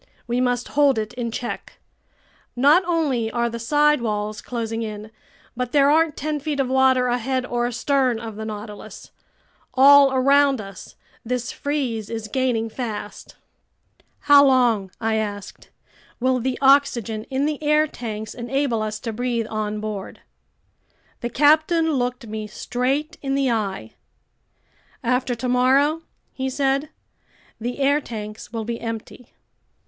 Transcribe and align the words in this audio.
We 0.25 0.41
must 0.41 0.69
hold 0.69 0.97
it 0.97 1.13
in 1.13 1.29
check. 1.29 1.73
Not 2.55 2.83
only 2.87 3.29
are 3.29 3.51
the 3.51 3.59
side 3.59 4.01
walls 4.01 4.41
closing 4.41 4.81
in, 4.81 5.11
but 5.55 5.73
there 5.73 5.91
aren't 5.91 6.17
ten 6.17 6.39
feet 6.39 6.59
of 6.59 6.69
water 6.69 7.05
ahead 7.05 7.45
or 7.45 7.67
astern 7.67 8.19
of 8.19 8.35
the 8.35 8.43
Nautilus. 8.43 9.11
All 9.75 10.11
around 10.11 10.59
us, 10.59 10.95
this 11.23 11.51
freeze 11.51 12.09
is 12.09 12.27
gaining 12.27 12.67
fast." 12.67 13.35
"How 14.21 14.43
long," 14.43 14.89
I 14.99 15.17
asked, 15.17 15.69
"will 16.19 16.39
the 16.39 16.57
oxygen 16.61 17.25
in 17.25 17.45
the 17.45 17.61
air 17.61 17.85
tanks 17.85 18.33
enable 18.33 18.81
us 18.81 18.99
to 19.01 19.13
breathe 19.13 19.45
on 19.51 19.79
board?" 19.79 20.21
The 21.19 21.29
captain 21.29 21.91
looked 21.91 22.25
me 22.25 22.47
straight 22.47 23.19
in 23.21 23.35
the 23.35 23.51
eye. 23.51 23.93
"After 25.03 25.35
tomorrow," 25.35 26.01
he 26.33 26.49
said, 26.49 26.89
"the 27.59 27.77
air 27.77 28.01
tanks 28.01 28.51
will 28.51 28.65
be 28.65 28.81
empty!" 28.81 29.35